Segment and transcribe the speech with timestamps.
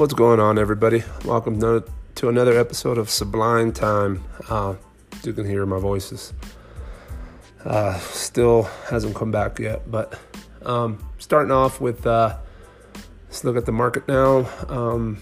[0.00, 1.04] What's going on, everybody?
[1.26, 4.24] Welcome to another episode of Sublime Time.
[4.48, 4.76] Uh,
[5.24, 6.32] you can hear my voices.
[7.66, 10.18] Uh, still hasn't come back yet, but
[10.62, 12.34] um, starting off with uh,
[13.26, 14.48] let's look at the market now.
[14.70, 15.20] Um,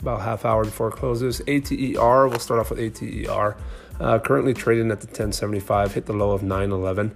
[0.00, 1.40] about half hour before it closes.
[1.46, 3.56] ATER, we'll start off with ATER.
[4.00, 7.12] Uh, currently trading at the 1075, hit the low of 911.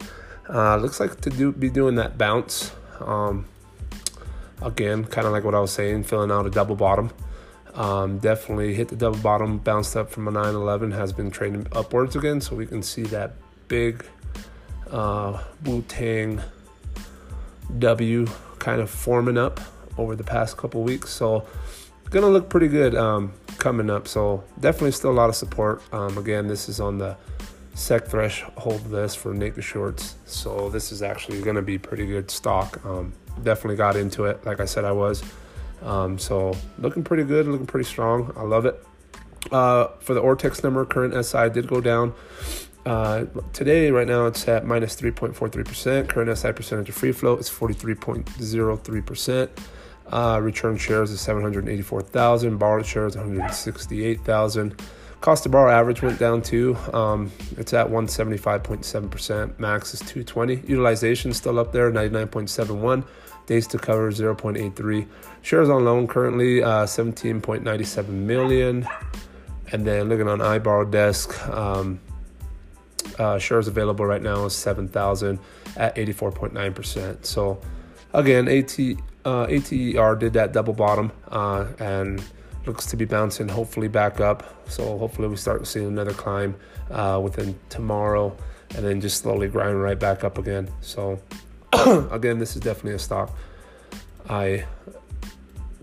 [0.48, 2.70] Uh, looks like to do be doing that bounce.
[3.00, 3.46] Um,
[4.64, 7.10] again, kind of like what I was saying, filling out a double bottom.
[7.74, 12.16] Um, definitely hit the double bottom, bounced up from a 911, has been trading upwards
[12.16, 13.32] again, so we can see that
[13.68, 14.04] big
[14.90, 16.40] uh, Wu Tang
[17.78, 18.26] W
[18.58, 19.60] kind of forming up
[19.98, 21.10] over the past couple weeks.
[21.10, 21.46] So
[22.10, 24.06] gonna look pretty good um, coming up.
[24.06, 25.82] So definitely still a lot of support.
[25.92, 27.16] Um, again, this is on the
[27.74, 30.16] sec threshold list for naked shorts.
[30.26, 32.84] So this is actually gonna be pretty good stock.
[32.84, 34.44] Um, definitely got into it.
[34.44, 35.22] Like I said, I was.
[35.82, 38.32] Um, so looking pretty good, looking pretty strong.
[38.36, 38.84] I love it.
[39.50, 42.14] Uh, for the Ortex number, current SI did go down.
[42.84, 46.08] Uh, today, right now, it's at minus 3.43%.
[46.08, 49.48] Current SI percentage of free float is 43.03%.
[50.10, 52.56] Uh, return shares is 784,000.
[52.58, 54.80] Borrowed shares 168,000.
[55.22, 56.76] Cost to borrow average went down too.
[56.92, 59.56] Um, it's at 175.7%.
[59.56, 60.56] Max is 220.
[60.66, 63.04] Utilization still up there, 99.71.
[63.46, 65.06] Days to cover 0.83.
[65.42, 68.84] Shares on loan currently uh, 17.97 million.
[69.70, 72.00] And then looking on iBorrow desk, um,
[73.16, 75.38] uh, shares available right now is 7,000
[75.76, 77.24] at 84.9%.
[77.24, 77.60] So
[78.12, 78.76] again, AT,
[79.24, 82.24] uh, ATER did that double bottom uh, and
[82.66, 84.68] looks to be bouncing hopefully back up.
[84.70, 86.56] So hopefully we start seeing another climb
[86.90, 88.36] uh, within tomorrow
[88.74, 90.68] and then just slowly grind right back up again.
[90.80, 91.20] So
[92.10, 93.30] again, this is definitely a stock
[94.28, 94.64] I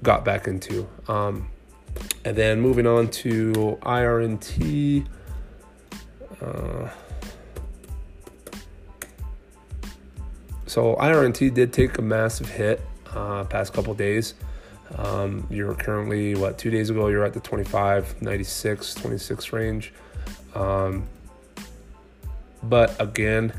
[0.04, 0.88] got back into.
[1.08, 1.50] Um,
[2.26, 5.06] and then moving on to IRNT.
[6.42, 6.90] Uh,
[10.66, 12.82] so IRNT did take a massive hit
[13.14, 14.36] uh, past couple days.
[14.98, 19.94] Um, you're currently what two days ago you're at the 25 96 26 range.
[20.56, 21.08] Um,
[22.64, 23.54] but again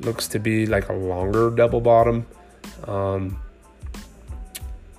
[0.00, 2.26] looks to be like a longer double bottom.
[2.86, 3.38] Um,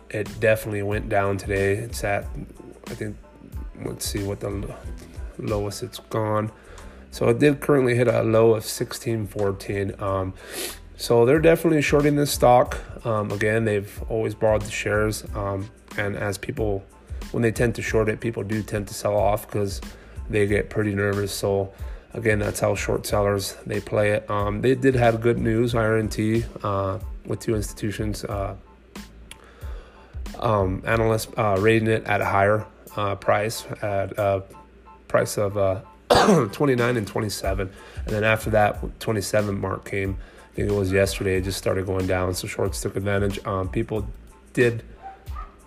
[0.09, 1.73] it definitely went down today.
[1.73, 2.25] It's at
[2.87, 3.17] i think
[3.83, 4.73] let's see what the
[5.37, 6.51] lowest it's gone.
[7.11, 10.33] So it did currently hit a low of 1614 um,
[10.97, 12.79] so they're definitely shorting this stock.
[13.05, 16.83] Um, again, they've always borrowed the shares, um, and as people,
[17.31, 19.81] when they tend to short it, people do tend to sell off because
[20.29, 21.31] they get pretty nervous.
[21.31, 21.73] So
[22.13, 24.29] again, that's how short sellers they play it.
[24.29, 28.23] Um, they did have good news, IRNT, uh, with two institutions.
[28.23, 28.55] Uh,
[30.39, 34.43] um, analysts uh, rating it at a higher uh, price at a
[35.07, 35.81] price of uh,
[36.51, 37.69] 29 and 27,
[38.05, 40.17] and then after that 27 mark came
[40.55, 42.33] I think it was yesterday, it just started going down.
[42.33, 43.45] So shorts took advantage.
[43.45, 44.07] Um, people
[44.53, 44.83] did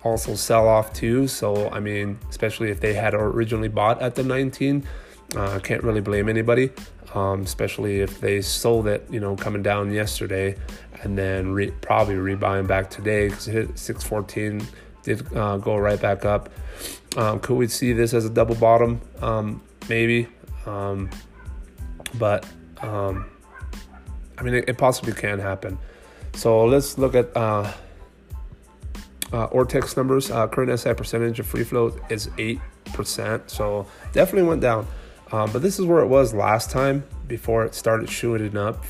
[0.03, 1.27] also sell off too.
[1.27, 4.83] So, I mean, especially if they had originally bought at the 19,
[5.35, 6.71] uh, I uh, can't really blame anybody,
[7.13, 10.55] um, especially if they sold it, you know, coming down yesterday
[11.03, 14.67] and then re- probably rebuying back today because it hit 614,
[15.03, 16.49] did uh, go right back up.
[17.15, 19.01] Um, could we see this as a double bottom?
[19.21, 20.29] Um, maybe.
[20.65, 21.11] Um,
[22.17, 22.43] but
[22.81, 23.29] um,
[24.39, 25.77] I mean, it, it possibly can happen.
[26.33, 27.71] So let's look at uh,
[29.33, 30.31] uh, Ortex numbers.
[30.31, 33.49] Uh, current SI percentage of free float is 8%.
[33.49, 34.87] So definitely went down.
[35.31, 38.83] Um, but this is where it was last time before it started shooting up.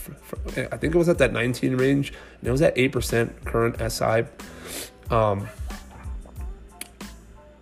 [0.56, 2.14] I think it was at that 19 range.
[2.40, 4.26] And it was at 8% current SI.
[5.14, 5.48] Um,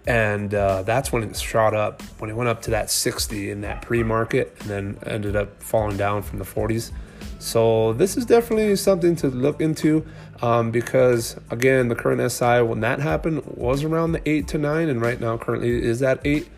[0.05, 3.61] and uh, that's when it shot up when it went up to that 60 in
[3.61, 6.91] that pre-market and then ended up falling down from the 40s
[7.39, 10.05] so this is definitely something to look into
[10.41, 14.89] um, because again, the current SI when that happened was around the eight to nine,
[14.89, 16.49] and right now currently is at eight.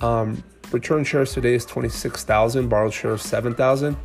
[0.00, 0.42] Um,
[0.72, 3.96] return shares today is twenty six thousand, borrowed shares seven thousand.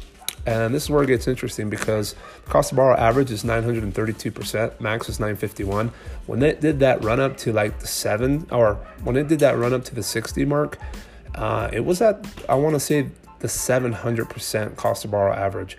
[0.46, 5.08] And this is where it gets interesting because cost to borrow average is 932%, max
[5.08, 5.92] is 951.
[6.26, 9.60] When it did that run up to like the seven, or when it did that
[9.60, 10.80] run up to the 60 mark,
[11.36, 15.78] uh, it was at, I want to say, the 700% cost to borrow average.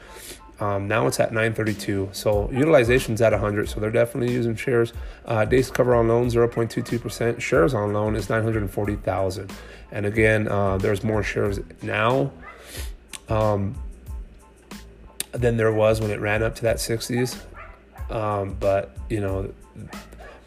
[0.63, 2.11] Um, now it's at 932.
[2.13, 3.69] So utilization's at 100.
[3.69, 4.93] So they're definitely using shares.
[5.25, 7.41] Uh, days cover on loan 0.22%.
[7.41, 9.53] Shares on loan is 940,000.
[9.91, 12.31] And again, uh, there's more shares now
[13.29, 13.75] um,
[15.33, 17.43] than there was when it ran up to that 60s.
[18.09, 19.53] Um, but you know,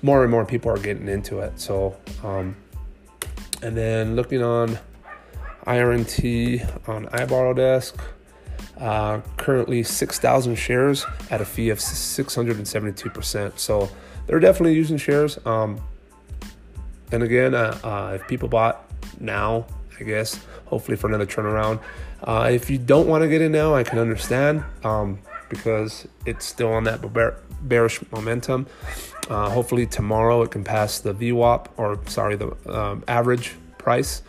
[0.02, 1.60] more and more people are getting into it.
[1.60, 2.56] So, um,
[3.62, 4.80] and then looking on
[5.68, 8.00] IRNT on iBorrow Desk,
[8.80, 13.60] uh, currently 6,000 shares at a fee of 672%.
[13.60, 13.90] So
[14.28, 15.40] they're definitely using shares.
[15.46, 15.80] Um,
[17.12, 18.90] and again, uh, uh, if people bought
[19.20, 19.66] now,
[20.00, 21.80] I guess, hopefully for another turnaround.
[22.24, 25.20] Uh, if you don't want to get in now, I can understand um,
[25.50, 28.68] because it's still on that bear- bearish momentum.
[29.30, 34.22] Uh, hopefully tomorrow it can pass the VWAP or sorry the um, average price,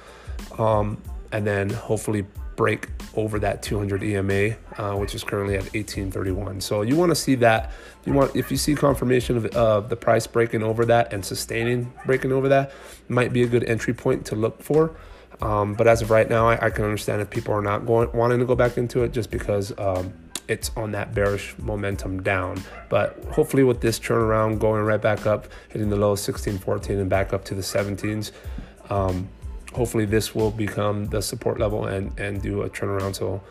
[0.58, 1.00] um,
[1.32, 2.24] and then hopefully
[2.56, 6.60] break over that 200 EMA, uh, which is currently at 1831.
[6.60, 7.72] So you want to see that.
[8.04, 12.32] You want if you see confirmation of the price breaking over that and sustaining breaking
[12.32, 12.72] over that,
[13.08, 14.96] might be a good entry point to look for.
[15.42, 18.10] Um, but as of right now, I, I, can understand if people are not going
[18.12, 19.72] wanting to go back into it just because.
[19.78, 20.12] Um,
[20.48, 22.62] it's on that bearish momentum down.
[22.88, 27.10] But hopefully, with this turnaround going right back up, hitting the low 16, 14, and
[27.10, 28.30] back up to the 17s,
[28.88, 29.28] um,
[29.76, 33.14] hopefully this will become the support level and and do a turnaround.
[33.14, 33.42] So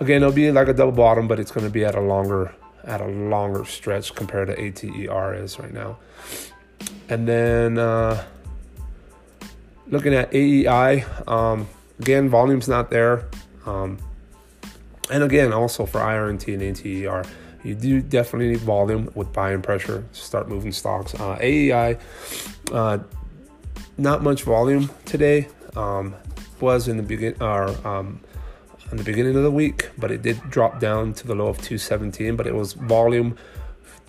[0.00, 2.54] again, it'll be like a double bottom, but it's going to be at a longer
[2.84, 5.98] at a longer stretch compared to ATER is right now.
[7.08, 8.24] And then uh,
[9.86, 11.66] looking at AEI, um,
[11.98, 13.26] again, volume's not there.
[13.66, 13.98] Um,
[15.10, 17.26] and again, also for IRNT and ATER,
[17.62, 21.14] you do definitely need volume with buying pressure to start moving stocks.
[21.14, 21.98] Uh, AEI,
[22.72, 22.98] uh,
[23.96, 25.48] not much volume today.
[25.76, 26.14] Um,
[26.60, 28.20] was in the begin or um,
[28.90, 31.56] in the beginning of the week, but it did drop down to the low of
[31.58, 32.36] 217.
[32.36, 33.36] But it was volume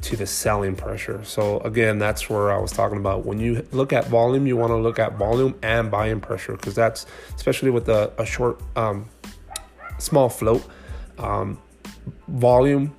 [0.01, 1.23] to the selling pressure.
[1.23, 3.25] So again, that's where I was talking about.
[3.25, 6.75] When you look at volume, you want to look at volume and buying pressure because
[6.75, 9.09] that's especially with a, a short, um,
[9.97, 10.63] small float
[11.17, 11.57] um,
[12.27, 12.95] volume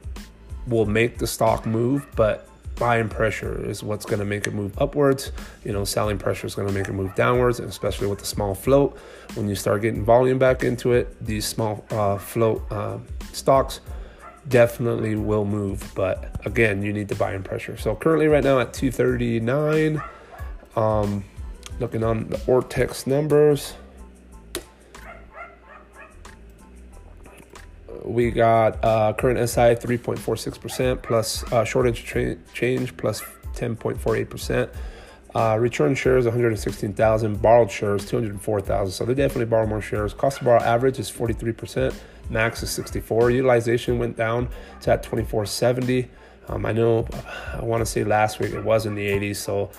[0.66, 4.78] will make the stock move, but buying pressure is what's going to make it move
[4.78, 5.32] upwards.
[5.64, 8.54] You know, selling pressure is going to make it move downwards, especially with the small
[8.54, 8.96] float.
[9.34, 12.98] When you start getting volume back into it, these small uh, float uh,
[13.32, 13.80] stocks
[14.48, 15.92] definitely will move.
[15.94, 17.76] But again, you need the buying pressure.
[17.76, 20.00] So currently, right now at 239,
[20.76, 21.24] um,
[21.80, 23.74] looking on the Ortex numbers.
[28.06, 31.86] We got uh, current SI 3.46% plus uh, short
[32.96, 33.22] plus
[33.54, 34.70] 10.48%.
[35.34, 38.92] Uh, return shares 116,000, borrowed shares 204,000.
[38.92, 40.14] So they definitely borrow more shares.
[40.14, 41.94] Cost to borrow average is 43%,
[42.30, 43.32] max is 64.
[43.32, 44.48] Utilization went down
[44.80, 46.08] to at 2470.
[46.48, 47.06] Um, I know,
[47.52, 49.70] I want to say last week it was in the 80s, so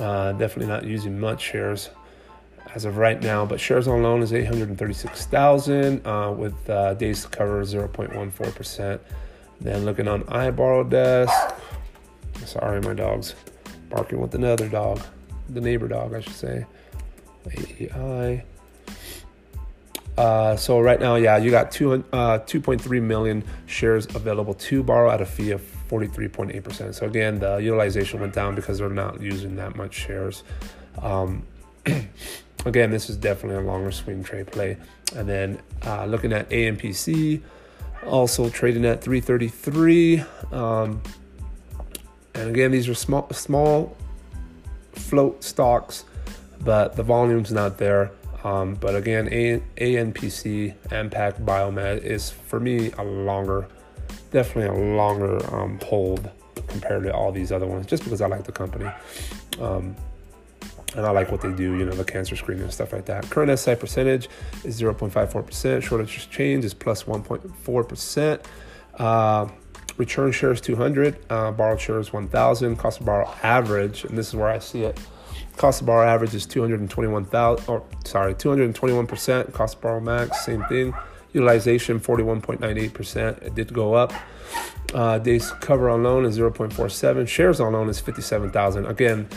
[0.00, 1.90] uh, definitely not using much shares
[2.74, 3.46] as of right now.
[3.46, 9.00] But shares on loan is 836,000 uh, with uh, days to cover 0.14%.
[9.60, 11.32] Then looking on iBorrow desk.
[12.44, 13.34] Sorry, my dog's
[13.88, 15.00] barking with another dog,
[15.48, 16.66] the neighbor dog, I should say.
[17.46, 18.44] AEI.
[20.16, 25.10] Uh, so right now, yeah, you got two, uh, 2.3 million shares available to borrow
[25.10, 26.94] at a fee of 43.8%.
[26.94, 30.44] So again, the utilization went down because they're not using that much shares.
[31.02, 31.44] Um,
[32.64, 34.76] again, this is definitely a longer swing trade play.
[35.14, 37.40] And then uh, looking at ANPC,
[38.06, 40.24] also trading at 333.
[40.52, 41.02] Um,
[42.34, 43.96] and again, these are small, small
[44.92, 46.04] float stocks,
[46.60, 48.10] but the volume's not there.
[48.42, 53.66] Um, but again, ANPC, AnPac Biomed is for me a longer,
[54.30, 56.30] definitely a longer um, hold
[56.66, 58.90] compared to all these other ones, just because I like the company.
[59.60, 59.96] Um,
[60.94, 63.28] and I like what they do, you know, the cancer screening and stuff like that.
[63.30, 64.28] Current SI percentage
[64.64, 65.82] is 0.54%.
[65.82, 68.44] Short interest change is plus 1.4%.
[68.98, 69.48] Uh,
[69.96, 72.76] return shares 200, uh, borrowed shares 1,000.
[72.76, 74.98] Cost of borrow average, and this is where I see it.
[75.56, 79.52] Cost of borrow average is 221,000, or sorry, 221%.
[79.52, 80.94] Cost of borrow max, same thing.
[81.32, 83.42] Utilization 41.98%.
[83.42, 84.12] It did go up.
[84.92, 87.26] Uh, days cover on loan is 0.47.
[87.26, 88.86] Shares on loan is 57,000.
[88.86, 89.28] Again,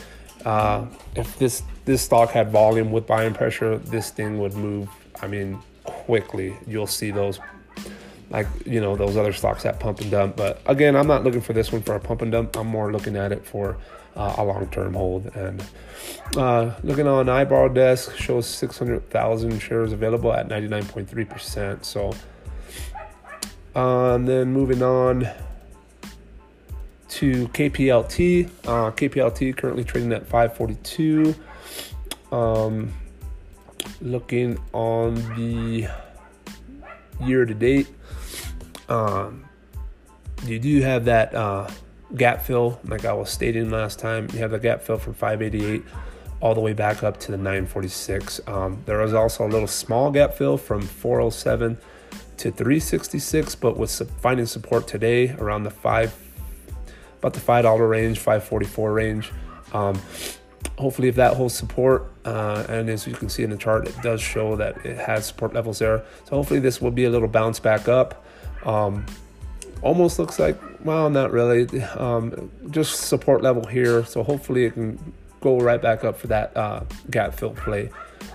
[0.46, 4.90] uh, if this this stock had volume with buying pressure, this thing would move.
[5.22, 6.56] I mean, quickly.
[6.68, 7.40] You'll see those,
[8.30, 10.36] like you know, those other stocks that pump and dump.
[10.36, 12.56] But again, I'm not looking for this one for a pump and dump.
[12.58, 13.78] I'm more looking at it for
[14.18, 15.28] uh, a long-term hold.
[15.36, 15.64] And
[16.36, 21.86] uh, looking on iBorrow Desk shows 600,000 shares available at 99.3%.
[21.86, 22.14] So,
[23.76, 25.30] uh, and then moving on
[27.18, 28.48] to KPLT.
[28.66, 31.34] Uh, KPLT currently trading at 542.
[32.32, 32.94] Um,
[34.02, 35.88] looking on the
[37.26, 37.88] year to date,
[38.88, 39.46] um,
[40.46, 41.68] you do have that uh,
[42.16, 44.28] gap fill, like I was stating last time.
[44.34, 45.84] You have the gap fill from 588
[46.40, 48.42] all the way back up to the 946.
[48.46, 51.80] Um, there was also a little small gap fill from 407
[52.38, 56.14] to 366, but with finding support today around the five,
[57.20, 59.32] about the five dollar range, 544 range.
[59.74, 60.00] Um,
[60.78, 63.96] hopefully, if that holds support, uh, and as you can see in the chart, it
[64.02, 66.04] does show that it has support levels there.
[66.26, 68.26] So hopefully, this will be a little bounce back up.
[68.66, 69.06] Um,
[69.82, 74.06] almost looks like, well, not really, um, just support level here.
[74.06, 77.90] So hopefully, it can go right back up for that uh, gap fill play.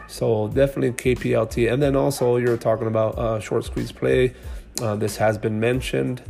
[0.06, 1.72] So definitely KPLT.
[1.72, 4.34] And then also you're talking about uh, short squeeze play.
[4.80, 6.22] Uh, this has been mentioned,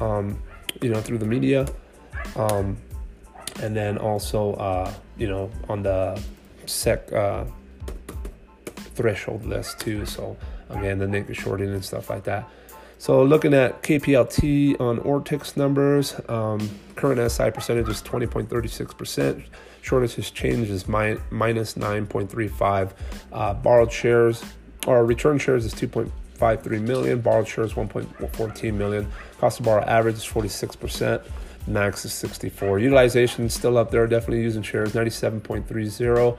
[0.00, 0.42] um,
[0.82, 1.66] you know, through the media.
[2.36, 2.76] Um,
[3.62, 6.20] and then also, uh, you know, on the
[6.66, 7.44] sec uh,
[8.94, 10.06] threshold list too.
[10.06, 10.36] So
[10.70, 12.48] again, the naked shorting and stuff like that.
[12.98, 19.44] So looking at KPLT on Ortex numbers, um, current SI percentage is 20.36%.
[19.82, 22.92] Shortest change is mi- minus 9.35.
[23.32, 24.42] Uh, borrowed shares
[24.86, 27.20] or return shares is 2.53 million.
[27.20, 29.10] Borrowed shares 1.14 million.
[29.38, 31.24] Cost of borrow average is 46%.
[31.68, 32.78] Max is 64.
[32.78, 34.06] Utilization still up there.
[34.06, 36.36] Definitely using shares 97.30.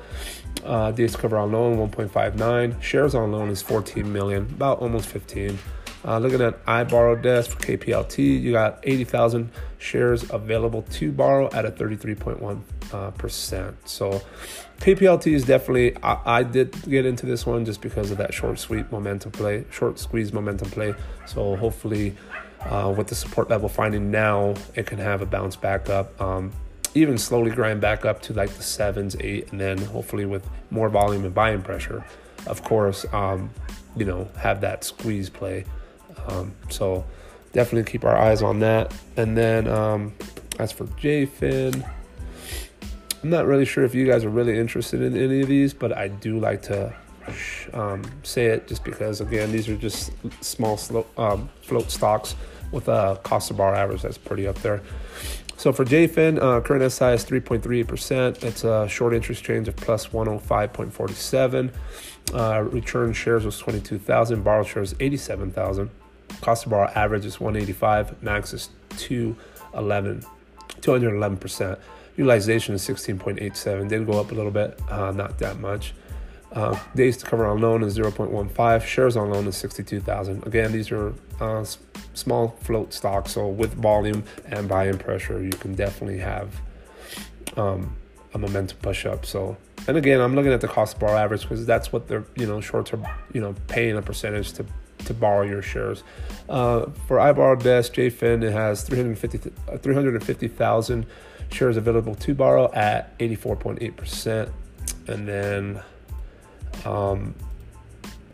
[0.63, 2.81] Uh, days cover on loan 1.59.
[2.81, 5.57] Shares on loan is 14 million, about almost 15.
[6.05, 11.49] Uh, looking at I borrow desk for KPLT, you got 80,000 shares available to borrow
[11.51, 12.61] at a 33.1
[12.93, 13.75] uh, percent.
[13.87, 14.21] So
[14.79, 15.95] KPLT is definitely.
[16.01, 19.65] I, I, did get into this one just because of that short sweep momentum play,
[19.71, 20.95] short squeeze momentum play.
[21.25, 22.15] So hopefully,
[22.61, 26.19] uh, with the support level finding now, it can have a bounce back up.
[26.21, 26.51] Um,
[26.95, 30.89] even slowly grind back up to like the sevens, eight, and then hopefully with more
[30.89, 32.03] volume and buying pressure,
[32.47, 33.49] of course, um,
[33.95, 35.65] you know, have that squeeze play.
[36.27, 37.05] Um, so
[37.53, 38.93] definitely keep our eyes on that.
[39.17, 40.13] And then um,
[40.57, 41.87] as for JFIN,
[43.21, 45.95] I'm not really sure if you guys are really interested in any of these, but
[45.95, 46.95] I do like to
[47.73, 52.35] um, say it just because, again, these are just small slow, um, float stocks
[52.71, 54.81] with a cost of borrow average that's pretty up there.
[55.57, 58.43] So for JFIN, uh, current SI is 3.38%.
[58.45, 61.73] It's a short interest change of plus 105.47.
[62.33, 64.41] Uh, return shares was 22,000.
[64.41, 65.89] Borrow shares 87,000.
[66.41, 68.23] Cost of borrow average is 185.
[68.23, 70.23] Max is 211,
[70.79, 71.79] 211%.
[72.15, 73.89] Utilization is 16.87.
[73.89, 75.93] Did go up a little bit, uh, not that much.
[76.51, 78.81] Uh, days to cover on loan is 0.15.
[78.81, 80.45] Shares on loan is 62,000.
[80.47, 81.63] Again, these are uh,
[82.13, 86.59] small float stocks, so with volume and buying pressure, you can definitely have
[87.55, 87.95] um,
[88.33, 89.25] a momentum push up.
[89.25, 92.25] So, and again, I'm looking at the cost of borrow average because that's what they're
[92.35, 94.65] you know shorts are you know paying a percentage to
[95.05, 96.03] to borrow your shares.
[96.47, 101.05] Uh, for iBorrowDesk, JFIN, it has 350 uh, 350,000
[101.51, 104.51] shares available to borrow at 84.8%.
[105.07, 105.81] And then
[106.85, 107.35] um,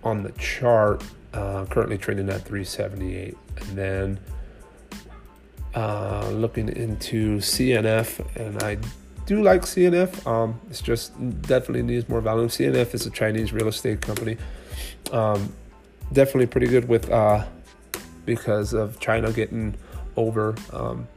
[0.04, 3.38] on the chart, uh, currently trading at 378.
[3.58, 4.20] And then
[5.74, 8.78] uh, looking into CNF, and I
[9.26, 10.26] do like CNF.
[10.26, 12.48] Um, it's just definitely needs more volume.
[12.48, 14.38] CNF is a Chinese real estate company.
[15.12, 15.54] Um,
[16.14, 17.46] definitely pretty good with uh,
[18.26, 19.76] because of China getting
[20.16, 21.08] over um,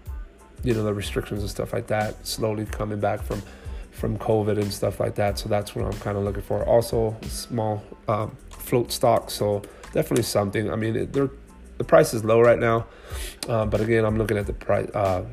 [0.65, 3.43] you know the restrictions and stuff like that slowly coming back from
[3.99, 5.39] from COVID and stuff like that.
[5.39, 6.65] So that's what I'm kind of looking for.
[6.65, 9.31] Also, small um, float stock.
[9.31, 9.63] So
[9.93, 10.71] definitely something.
[10.71, 11.31] I mean, it, they're
[11.79, 12.87] the price is low right now,
[13.49, 15.25] uh, but again, I'm looking at the price uh,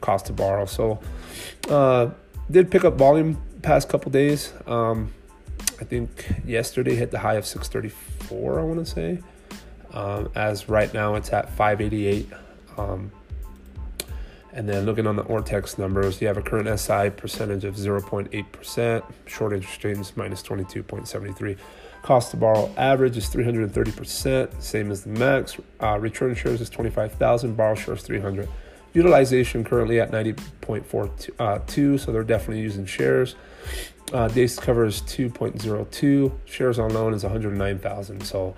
[0.00, 0.66] cost to borrow.
[0.66, 1.00] So
[1.68, 2.10] uh,
[2.50, 4.52] did pick up volume past couple days.
[4.66, 5.12] Um,
[5.80, 8.60] I think yesterday hit the high of 634.
[8.60, 9.18] I want to say.
[9.92, 12.28] Um, as right now it's at 588.
[12.76, 13.10] Um,
[14.52, 19.02] and then looking on the Ortex numbers, you have a current SI percentage of 0.8%,
[19.26, 21.56] short interest rates minus 22.73.
[22.02, 25.56] Cost to borrow average is 330%, same as the max.
[25.80, 28.48] Uh, return shares is 25,000, borrow shares 300.
[28.92, 33.36] Utilization currently at 90.42, uh, so they're definitely using shares.
[34.12, 36.32] Uh, days cover is 2.02.
[36.44, 38.22] Shares on loan is 109,000.
[38.22, 38.56] So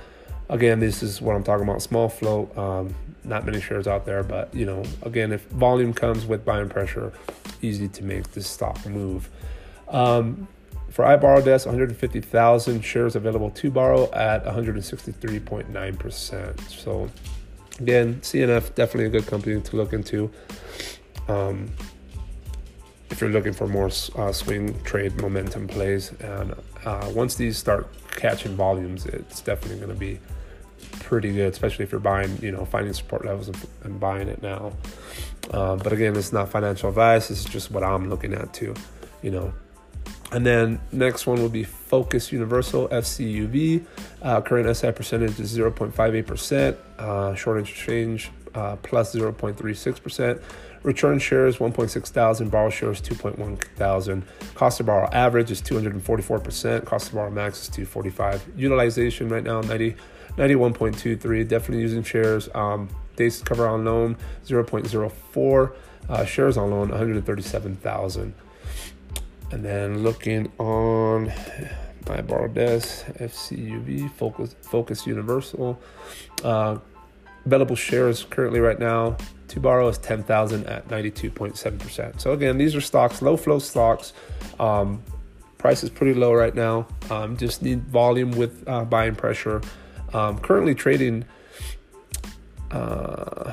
[0.49, 1.83] again, this is what I'm talking about.
[1.83, 2.57] Small float.
[2.57, 6.69] Um, not many shares out there, but you know, again, if volume comes with buying
[6.69, 7.13] pressure,
[7.61, 9.29] easy to make this stock move.
[9.89, 10.47] Um,
[10.91, 16.71] for iBorrowDesk, 150,000 shares available to borrow at 163.9%.
[16.71, 17.11] So,
[17.81, 20.31] again, CNF definitely a good company to look into.
[21.29, 21.71] Um,
[23.11, 27.89] if you're looking for more uh, swing trade momentum plays, and uh, once these start
[28.11, 30.21] catching volumes, it's definitely going to be
[30.93, 34.43] pretty good, especially if you're buying, you know, finding support levels and, and buying it
[34.43, 34.73] now.
[35.51, 37.31] Uh, but again, it's not financial advice.
[37.31, 38.75] It's just what I'm looking at too,
[39.23, 39.53] you know.
[40.33, 43.85] And then next one will be Focus Universal FCUV.
[44.23, 46.77] Uh, current SI percentage is 0.58%.
[46.99, 50.43] Uh, short interchange uh, plus 0.36%.
[50.83, 52.51] Return shares 1.6 thousand.
[52.51, 54.25] Borrow shares 2.1 thousand.
[54.55, 56.85] Cost to borrow average is 244%.
[56.85, 58.51] Cost to borrow max is 245.
[58.57, 59.95] Utilization right now 90,
[60.37, 61.47] 91.23.
[61.47, 62.49] Definitely using shares.
[62.55, 64.17] Um, days cover on loan
[64.47, 65.73] 0.04.
[66.09, 68.35] Uh, shares on loan 137,000.
[69.53, 71.33] And then looking on
[72.09, 75.79] my borrow desk, FCUV, Focus, Focus Universal.
[76.43, 76.79] Uh,
[77.45, 79.17] available shares currently right now
[79.49, 82.21] to borrow is 10,000 at 92.7%.
[82.21, 84.13] So again, these are stocks, low flow stocks.
[84.59, 85.03] Um,
[85.59, 86.87] price is pretty low right now.
[87.11, 89.61] Um, just need volume with uh, buying pressure.
[90.13, 91.25] Um, currently trading.
[92.71, 93.53] Uh,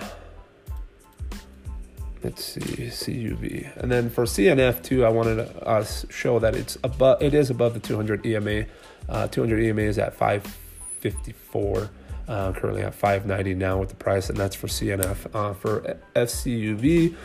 [2.24, 6.78] let's see CUV and then for CNF too I wanted to uh, show that it's
[6.84, 8.66] above it is above the 200 EMA
[9.08, 11.90] uh, 200 EMA is at 554
[12.30, 17.16] uh, currently at 590 now with the price and that's for CNF uh, for FCUV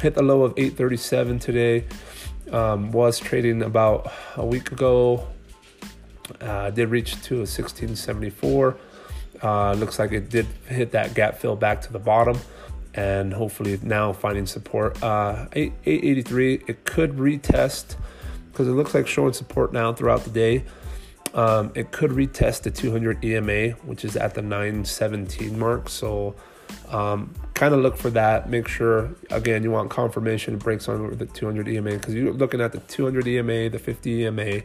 [0.00, 1.84] hit the low of 837 today
[2.50, 5.26] um, was trading about a week ago
[6.40, 8.76] uh, did reach to a 1674
[9.42, 12.38] uh, looks like it did hit that gap fill back to the bottom
[12.94, 15.02] and hopefully now finding support.
[15.02, 17.96] Uh, 8, 883, it could retest
[18.50, 20.64] because it looks like showing support now throughout the day.
[21.34, 25.88] Um, it could retest the 200 EMA, which is at the 917 mark.
[25.88, 26.34] So,
[26.90, 28.50] um, kind of look for that.
[28.50, 32.60] Make sure, again, you want confirmation it breaks on the 200 EMA because you're looking
[32.60, 34.60] at the 200 EMA, the 50 EMA,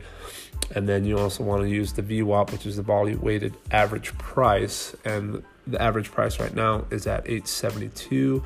[0.75, 4.17] and then you also want to use the VWAP, which is the volume weighted average
[4.17, 4.95] price.
[5.05, 8.43] And the average price right now is at 872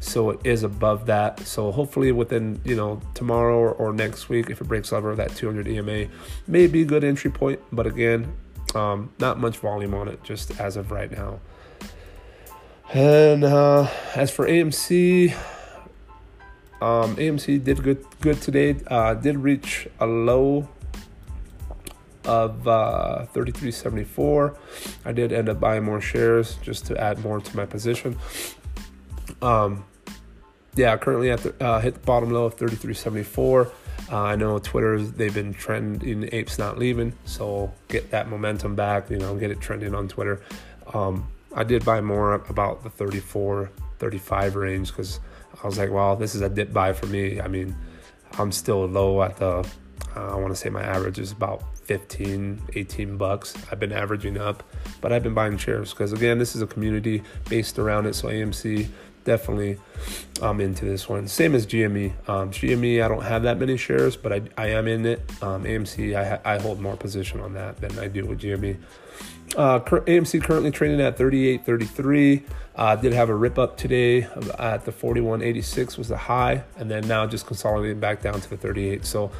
[0.00, 4.50] so it is above that so hopefully within you know tomorrow or, or next week
[4.50, 6.06] if it breaks over that 200 ema
[6.46, 8.32] may be a good entry point but again
[8.74, 11.40] um, not much volume on it just as of right now
[12.92, 15.32] and uh, as for amc
[16.82, 20.68] um, amc did good good today uh, did reach a low
[22.24, 24.56] of uh, 33.74.
[25.04, 28.16] I did end up buying more shares just to add more to my position.
[29.42, 29.84] Um,
[30.76, 33.70] yeah, currently at the uh, hit the bottom low of 33.74.
[34.10, 39.10] Uh, I know Twitter they've been trending apes not leaving, so get that momentum back.
[39.10, 40.42] You know, get it trending on Twitter.
[40.92, 45.20] Um, I did buy more about the 34, 35 range because
[45.62, 47.40] I was like, well, this is a dip buy for me.
[47.40, 47.76] I mean,
[48.38, 49.66] I'm still low at the.
[50.16, 53.54] Uh, I want to say my average is about 15, 18 bucks.
[53.70, 54.62] I've been averaging up,
[55.00, 58.14] but I've been buying shares because again, this is a community based around it.
[58.14, 58.88] So AMC
[59.24, 59.78] definitely
[60.42, 61.28] I'm into this one.
[61.28, 62.12] Same as GME.
[62.28, 65.20] Um, GME, I don't have that many shares, but I, I am in it.
[65.42, 68.76] Um, AMC, I, I hold more position on that than I do with GME.
[69.56, 72.42] Uh, AMC currently trading at 38.33.
[72.76, 74.22] Uh, did have a rip up today
[74.58, 78.56] at the 41.86 was the high, and then now just consolidating back down to the
[78.56, 79.04] 38.
[79.04, 79.30] So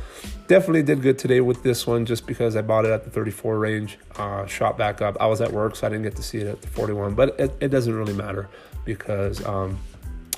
[0.47, 3.59] definitely did good today with this one, just because I bought it at the 34
[3.59, 5.17] range, uh, shot back up.
[5.19, 7.41] I was at work, so I didn't get to see it at the 41, but
[7.41, 8.49] it, it doesn't really matter
[8.85, 9.79] because um,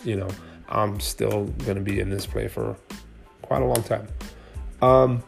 [0.05, 0.29] you know
[0.69, 2.77] I'm still gonna be in this play for
[3.43, 4.07] quite a long time.
[4.83, 5.23] Um,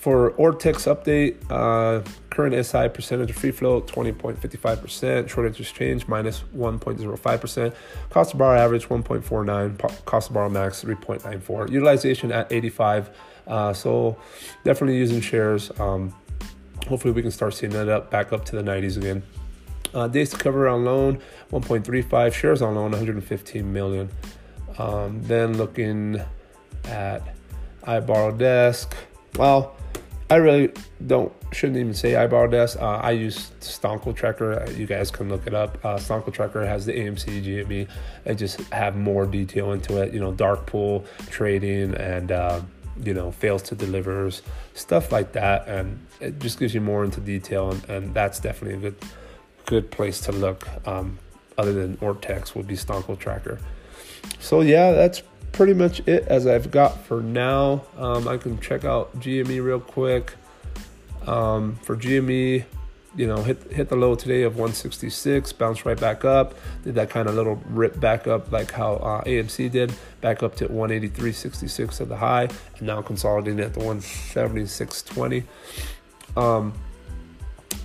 [0.00, 6.42] for Ortex update, uh, current SI percentage of free float 20.55%, short interest change minus
[6.56, 7.74] 1.05%,
[8.08, 13.10] cost of borrow average 1.49, cost of borrow max 3.94, utilization at 85.
[13.46, 14.16] Uh, so
[14.64, 15.70] definitely using shares.
[15.78, 16.14] Um,
[16.88, 19.22] hopefully we can start seeing that up back up to the 90s again.
[19.92, 21.20] Uh, days to cover on loan
[21.52, 24.08] 1.35, shares on loan 115 million.
[24.78, 26.22] Um, then looking
[26.84, 27.34] at
[27.82, 28.94] iBorrow Desk.
[29.36, 29.74] Well,
[30.30, 30.72] I really
[31.06, 32.80] don't shouldn't even say iBorrow Desk.
[32.80, 34.62] Uh, I use Stonkel Tracker.
[34.62, 35.84] Uh, you guys can look it up.
[35.84, 37.88] Uh, Stonkel Tracker has the AMC GME.
[38.26, 40.14] I just have more detail into it.
[40.14, 42.60] You know, dark pool trading and uh,
[43.02, 44.42] you know fails to delivers
[44.74, 47.72] stuff like that, and it just gives you more into detail.
[47.72, 48.96] And, and that's definitely a good
[49.66, 50.68] good place to look.
[50.86, 51.18] Um,
[51.60, 53.58] other than Ortex would be Stonkel Tracker.
[54.38, 57.84] So yeah, that's pretty much it as I've got for now.
[57.98, 60.34] Um, I can check out GME real quick.
[61.26, 62.64] Um, for GME,
[63.14, 67.10] you know, hit hit the low today of 166, bounced right back up, did that
[67.10, 69.92] kind of little rip back up like how uh, AMC did,
[70.22, 75.44] back up to 183.66 at the high, and now consolidating at the 176.20.
[76.36, 76.72] Um,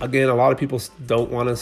[0.00, 1.56] again, a lot of people don't want to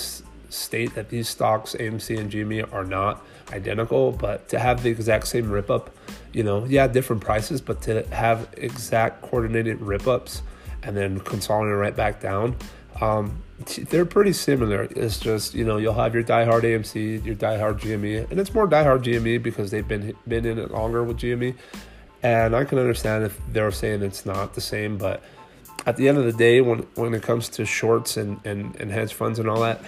[0.50, 5.26] state that these stocks, AMC and GME, are not identical, but to have the exact
[5.26, 5.90] same rip up,
[6.32, 10.42] you know, yeah, different prices, but to have exact coordinated rip ups
[10.82, 12.56] and then consolidate right back down,
[13.00, 13.42] um,
[13.88, 14.88] they're pretty similar.
[14.90, 18.68] It's just you know you'll have your diehard AMC, your diehard GME, and it's more
[18.68, 21.54] diehard GME because they've been been in it longer with GME.
[22.22, 25.22] And I can understand if they're saying it's not the same, but
[25.86, 28.90] at the end of the day, when when it comes to shorts and, and, and
[28.90, 29.80] hedge funds and all that,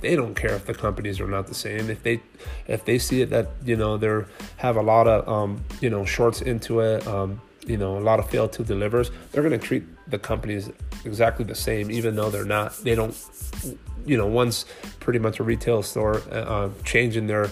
[0.00, 1.88] they don't care if the companies are not the same.
[1.90, 2.20] If they
[2.66, 6.04] if they see it that you know they're have a lot of um, you know
[6.04, 9.66] shorts into it, um, you know a lot of fail to delivers, they're going to
[9.66, 10.70] treat the companies
[11.04, 12.76] exactly the same, even though they're not.
[12.78, 13.16] They don't.
[14.04, 14.66] You know, one's
[15.00, 17.50] pretty much a retail store, uh, changing their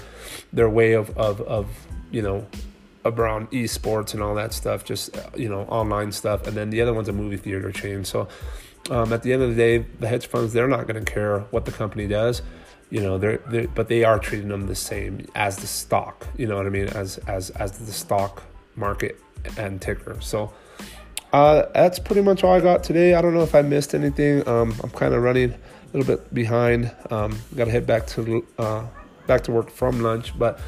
[0.53, 1.67] their way of, of, of
[2.13, 2.47] you know
[3.05, 6.95] around esports and all that stuff, just you know online stuff, and then the other
[6.95, 8.05] one's a movie theater chain.
[8.05, 8.29] So
[8.91, 11.41] um, at the end of the day, the hedge funds they're not going to care
[11.51, 12.43] what the company does,
[12.91, 13.19] you know.
[13.19, 16.27] They're, they're but they are treating them the same as the stock.
[16.37, 16.89] You know what I mean?
[16.89, 18.43] As as as the stock
[18.77, 19.21] market
[19.57, 20.21] and ticker.
[20.21, 20.53] So.
[21.33, 23.15] Uh, that's pretty much all I got today.
[23.15, 24.47] I don't know if I missed anything.
[24.49, 25.59] Um, I'm kind of running a
[25.93, 26.95] little bit behind.
[27.11, 28.87] Um, Got to head back to uh,
[29.27, 30.61] back to work from lunch, but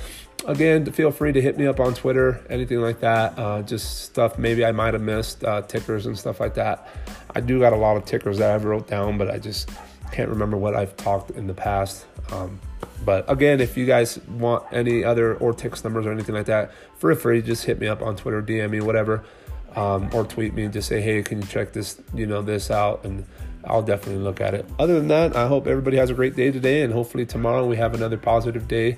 [0.47, 3.39] again, feel free to hit me up on Twitter, anything like that.
[3.39, 6.89] Uh, just stuff maybe I might have missed, uh, tickers and stuff like that.
[7.35, 9.71] I do got a lot of tickers that I've wrote down, but I just
[10.13, 12.07] can't remember what I've talked in the past.
[12.33, 12.61] Um,
[13.05, 17.15] but again, if you guys want any other Ortex numbers or anything like that, feel
[17.15, 19.25] free just hit me up on Twitter, DM me, whatever,
[19.77, 22.71] um, or tweet me and just say, hey, can you check this, you know, this
[22.71, 23.25] out and.
[23.69, 24.65] I'll definitely look at it.
[24.79, 27.75] Other than that, I hope everybody has a great day today, and hopefully tomorrow we
[27.79, 28.97] have another positive day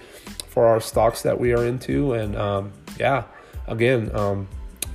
[0.50, 2.12] for our stocks that we are into.
[2.12, 3.22] And um, yeah,
[3.66, 4.46] again, um,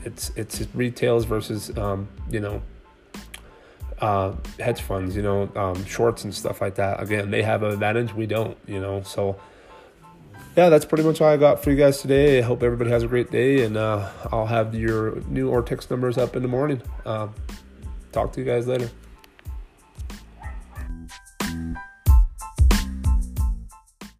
[0.05, 2.61] it's it's retails versus um, you know
[4.03, 7.01] uh, hedge funds, you know, um, shorts and stuff like that.
[7.01, 9.01] Again, they have an advantage, we don't, you know.
[9.03, 9.39] So
[10.55, 12.39] yeah, that's pretty much all I got for you guys today.
[12.39, 16.17] I hope everybody has a great day, and uh, I'll have your new Ortex numbers
[16.17, 16.81] up in the morning.
[17.05, 17.29] Uh,
[18.11, 18.89] talk to you guys later.